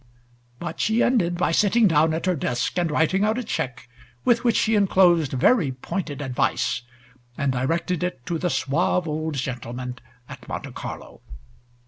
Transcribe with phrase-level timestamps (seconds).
[0.57, 3.87] But she ended by sitting down at her desk and writing out a check,
[4.25, 6.81] with which she enclosed very pointed advice,
[7.37, 11.21] and directed it to the suave old gentleman at Monte Carlo.